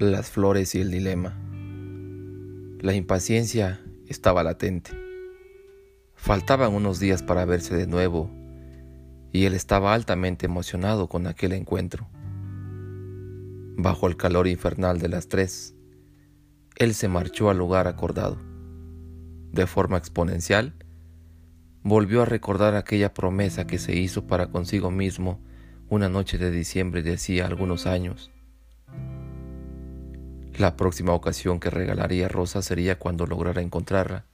Las 0.00 0.30
flores 0.30 0.74
y 0.74 0.80
el 0.80 0.90
dilema. 0.90 1.38
La 2.80 2.94
impaciencia 2.94 3.84
estaba 4.08 4.42
latente. 4.42 4.92
Faltaban 6.14 6.72
unos 6.72 7.00
días 7.00 7.22
para 7.22 7.44
verse 7.44 7.76
de 7.76 7.86
nuevo 7.86 8.30
y 9.30 9.44
él 9.44 9.52
estaba 9.52 9.92
altamente 9.92 10.46
emocionado 10.46 11.06
con 11.06 11.26
aquel 11.26 11.52
encuentro. 11.52 12.08
Bajo 13.76 14.06
el 14.06 14.16
calor 14.16 14.46
infernal 14.46 15.00
de 15.00 15.10
las 15.10 15.28
tres, 15.28 15.74
él 16.76 16.94
se 16.94 17.08
marchó 17.08 17.50
al 17.50 17.58
lugar 17.58 17.86
acordado. 17.86 18.38
De 19.52 19.66
forma 19.66 19.98
exponencial, 19.98 20.72
volvió 21.82 22.22
a 22.22 22.24
recordar 22.24 22.74
aquella 22.74 23.12
promesa 23.12 23.66
que 23.66 23.76
se 23.76 23.94
hizo 23.96 24.26
para 24.26 24.50
consigo 24.50 24.90
mismo 24.90 25.42
una 25.90 26.08
noche 26.08 26.38
de 26.38 26.50
diciembre 26.50 27.02
de 27.02 27.12
hacía 27.12 27.44
algunos 27.44 27.84
años 27.84 28.30
la 30.58 30.76
próxima 30.76 31.12
ocasión 31.12 31.60
que 31.60 31.70
regalaría 31.70 32.28
Rosa 32.28 32.62
sería 32.62 32.98
cuando 32.98 33.26
lograra 33.26 33.62
encontrarla. 33.62 34.24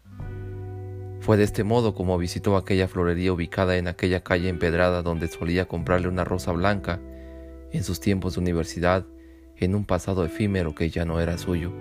Fue 1.20 1.36
de 1.36 1.44
este 1.44 1.64
modo 1.64 1.94
como 1.94 2.18
visitó 2.18 2.56
aquella 2.56 2.88
florería 2.88 3.32
ubicada 3.32 3.76
en 3.76 3.88
aquella 3.88 4.22
calle 4.22 4.48
empedrada 4.48 5.02
donde 5.02 5.28
solía 5.28 5.66
comprarle 5.66 6.08
una 6.08 6.24
rosa 6.24 6.52
blanca 6.52 7.00
en 7.72 7.82
sus 7.82 8.00
tiempos 8.00 8.34
de 8.34 8.40
universidad 8.40 9.06
en 9.56 9.74
un 9.74 9.84
pasado 9.84 10.24
efímero 10.24 10.74
que 10.74 10.90
ya 10.90 11.04
no 11.04 11.20
era 11.20 11.38
suyo. 11.38 11.72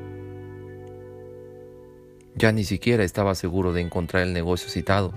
Ya 2.35 2.51
ni 2.51 2.63
siquiera 2.63 3.03
estaba 3.03 3.35
seguro 3.35 3.71
de 3.71 3.81
encontrar 3.81 4.23
el 4.23 4.33
negocio 4.33 4.69
citado, 4.69 5.13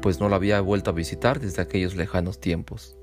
pues 0.00 0.20
no 0.20 0.28
lo 0.28 0.34
había 0.34 0.60
vuelto 0.60 0.90
a 0.90 0.94
visitar 0.94 1.40
desde 1.40 1.62
aquellos 1.62 1.94
lejanos 1.94 2.40
tiempos. 2.40 2.96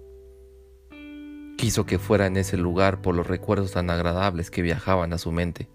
Quiso 1.66 1.88
que 1.88 1.98
fuera 1.98 2.28
en 2.28 2.38
ese 2.38 2.58
lugar 2.58 3.02
por 3.02 3.16
los 3.16 3.26
recuerdos 3.26 3.72
tan 3.72 3.90
agradables 3.90 4.52
que 4.52 4.62
viajaban 4.62 5.14
a 5.14 5.18
su 5.18 5.32
mente. 5.32 5.68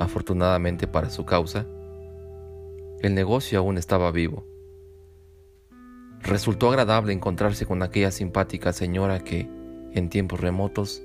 Afortunadamente 0.00 0.88
para 0.88 1.08
su 1.08 1.24
causa, 1.24 1.68
el 3.00 3.14
negocio 3.14 3.60
aún 3.60 3.78
estaba 3.78 4.10
vivo. 4.10 4.44
Resultó 6.20 6.68
agradable 6.68 7.12
encontrarse 7.12 7.64
con 7.64 7.80
aquella 7.84 8.10
simpática 8.10 8.72
señora 8.72 9.20
que, 9.20 9.48
en 9.92 10.10
tiempos 10.10 10.40
remotos, 10.40 11.00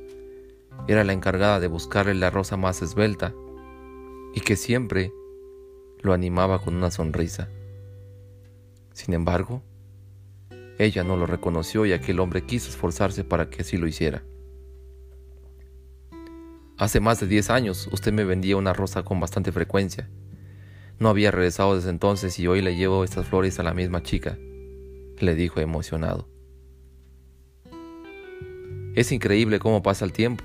era 0.88 1.04
la 1.04 1.14
encargada 1.14 1.60
de 1.60 1.68
buscarle 1.68 2.16
la 2.16 2.32
rosa 2.32 2.58
más 2.58 2.82
esbelta 2.82 3.36
y 4.34 4.40
que 4.40 4.56
siempre 4.56 5.14
lo 6.02 6.14
animaba 6.14 6.58
con 6.58 6.76
una 6.76 6.90
sonrisa. 6.90 7.48
Sin 8.94 9.14
embargo, 9.14 9.62
ella 10.80 11.04
no 11.04 11.18
lo 11.18 11.26
reconoció 11.26 11.86
y 11.86 11.94
aquel 11.94 12.20
hombre 12.20 12.44
quiso 12.44 12.70
esforzarse 12.70 13.24
para 13.24 13.50
que 13.50 13.62
así 13.62 13.78
lo 13.78 13.88
hiciera. 13.88 14.24
Hace 16.78 17.00
más 17.00 17.20
de 17.20 17.28
diez 17.28 17.50
años 17.50 17.90
usted 17.92 18.14
me 18.14 18.24
vendía 18.24 18.58
una 18.58 18.74
rosa 18.74 19.04
con 19.04 19.20
bastante 19.20 19.52
frecuencia. 19.52 20.10
No 21.00 21.10
había 21.10 21.32
regresado 21.32 21.76
desde 21.76 21.90
entonces 21.90 22.38
y 22.38 22.48
hoy 22.48 22.62
le 22.62 22.76
llevo 22.76 23.04
estas 23.04 23.26
flores 23.28 23.60
a 23.60 23.64
la 23.64 23.74
misma 23.74 24.04
chica, 24.04 24.38
le 25.20 25.36
dijo 25.36 25.60
emocionado. 25.60 26.28
Es 28.94 29.12
increíble 29.12 29.60
cómo 29.60 29.82
pasa 29.82 30.06
el 30.06 30.12
tiempo. 30.12 30.44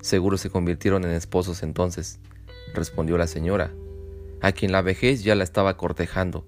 Seguro 0.00 0.38
se 0.38 0.50
convirtieron 0.50 1.04
en 1.04 1.10
esposos 1.10 1.62
entonces, 1.62 2.20
respondió 2.74 3.18
la 3.18 3.26
señora, 3.26 3.72
a 4.40 4.52
quien 4.52 4.72
la 4.72 4.82
vejez 4.82 5.22
ya 5.24 5.34
la 5.34 5.44
estaba 5.44 5.76
cortejando 5.76 6.46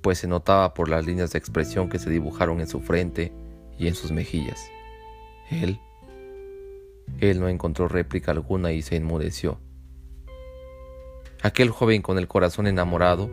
pues 0.00 0.18
se 0.18 0.28
notaba 0.28 0.74
por 0.74 0.88
las 0.88 1.06
líneas 1.06 1.32
de 1.32 1.38
expresión 1.38 1.88
que 1.88 1.98
se 1.98 2.10
dibujaron 2.10 2.60
en 2.60 2.66
su 2.66 2.80
frente 2.80 3.32
y 3.78 3.86
en 3.86 3.94
sus 3.94 4.12
mejillas. 4.12 4.60
Él, 5.50 5.78
él 7.20 7.40
no 7.40 7.48
encontró 7.48 7.88
réplica 7.88 8.30
alguna 8.30 8.72
y 8.72 8.82
se 8.82 8.96
enmudeció. 8.96 9.58
Aquel 11.42 11.70
joven 11.70 12.02
con 12.02 12.18
el 12.18 12.28
corazón 12.28 12.66
enamorado 12.66 13.30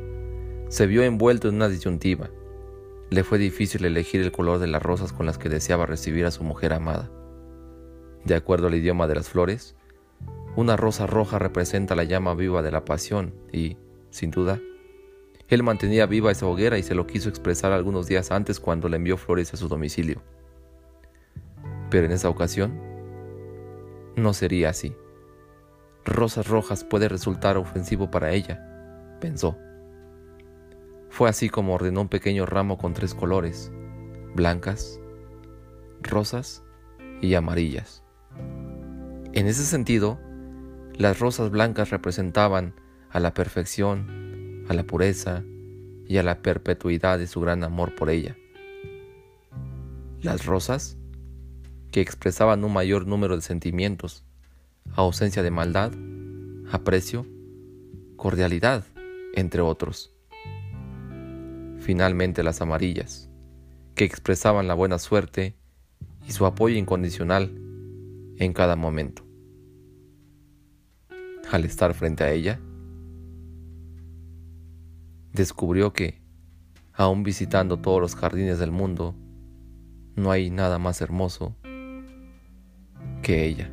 se 0.70 0.88
vio 0.88 1.04
envuelto 1.04 1.50
en 1.50 1.56
una 1.56 1.70
disyuntiva. 1.70 2.30
Le 3.10 3.24
fue 3.24 3.38
difícil 3.38 3.86
elegir 3.86 4.22
el 4.22 4.32
color 4.32 4.60
de 4.60 4.68
las 4.68 4.82
rosas 4.82 5.14
con 5.14 5.26
las 5.26 5.38
que 5.38 5.50
deseaba 5.50 5.86
recibir 5.86 6.26
a 6.26 6.32
su 6.32 6.44
mujer 6.44 6.74
amada. 6.74 7.10
De 8.26 8.36
acuerdo 8.36 8.68
al 8.68 8.76
idioma 8.76 9.08
de 9.08 9.16
las 9.16 9.30
flores, 9.30 9.76
una 10.56 10.76
rosa 10.76 11.06
roja 11.06 11.40
representa 11.40 11.96
la 11.96 12.04
llama 12.04 12.34
viva 12.34 12.62
de 12.62 12.72
la 12.72 12.84
pasión 12.84 13.34
y, 13.54 13.78
sin 14.10 14.32
duda, 14.32 14.60
él 15.50 15.64
mantenía 15.64 16.06
viva 16.06 16.32
esa 16.32 16.46
hoguera 16.46 16.78
y 16.78 16.84
se 16.84 16.96
lo 16.96 17.08
quiso 17.08 17.30
expresar 17.30 17.72
algunos 17.72 18.08
días 18.08 18.32
antes 18.32 18.60
cuando 18.60 18.90
le 18.90 18.98
envió 18.98 19.18
flores 19.18 19.54
a 19.54 19.58
su 19.58 19.70
domicilio. 19.70 20.22
Pero 21.90 22.06
en 22.06 22.12
esa 22.12 22.30
ocasión 22.30 22.80
no 24.18 24.34
sería 24.34 24.70
así. 24.70 24.96
Rosas 26.04 26.48
rojas 26.48 26.84
puede 26.84 27.08
resultar 27.08 27.58
ofensivo 27.58 28.12
para 28.12 28.32
ella, 28.32 29.18
pensó. 29.22 29.58
Fue 31.10 31.30
así 31.30 31.50
como 31.50 31.76
ordenó 31.76 32.02
un 32.02 32.10
pequeño 32.10 32.46
ramo 32.46 32.78
con 32.78 32.94
tres 32.94 33.14
colores, 33.14 33.72
blancas, 34.36 35.00
rosas 36.02 36.64
y 37.22 37.36
amarillas. 37.36 38.04
En 39.34 39.48
ese 39.48 39.64
sentido, 39.64 40.20
las 40.94 41.20
rosas 41.20 41.52
blancas 41.52 41.90
representaban 41.90 42.76
a 43.10 43.20
la 43.20 43.34
perfección 43.34 44.27
a 44.68 44.74
la 44.74 44.84
pureza 44.84 45.44
y 46.08 46.18
a 46.18 46.24
la 46.24 46.42
perpetuidad 46.42 47.20
de 47.20 47.28
su 47.28 47.42
gran 47.42 47.64
amor 47.64 47.96
por 47.96 48.10
ella. 48.10 48.38
Las 50.22 50.46
rosas, 50.46 50.98
que 51.92 52.02
expresaban 52.02 52.64
un 52.64 52.74
mayor 52.74 53.08
número 53.08 53.36
de 53.36 53.42
sentimientos, 53.42 54.24
ausencia 54.94 55.44
de 55.44 55.52
maldad, 55.52 55.92
aprecio, 56.72 57.26
cordialidad, 58.16 58.86
entre 59.34 59.62
otros. 59.62 60.14
Finalmente 61.80 62.44
las 62.44 62.62
amarillas, 62.62 63.30
que 63.96 64.04
expresaban 64.04 64.68
la 64.68 64.74
buena 64.74 65.00
suerte 65.00 65.56
y 66.28 66.32
su 66.32 66.46
apoyo 66.46 66.76
incondicional 66.76 67.52
en 68.38 68.54
cada 68.54 68.76
momento. 68.76 69.24
Al 71.52 71.64
estar 71.64 71.94
frente 71.94 72.24
a 72.24 72.32
ella, 72.32 72.60
descubrió 75.38 75.94
que, 75.94 76.22
aún 76.94 77.24
visitando 77.24 77.78
todos 77.78 78.02
los 78.02 78.16
jardines 78.16 78.60
del 78.60 78.72
mundo, 78.72 79.16
no 80.16 80.32
hay 80.32 80.50
nada 80.50 80.80
más 80.80 81.00
hermoso 81.02 81.56
que 83.22 83.46
ella. 83.46 83.72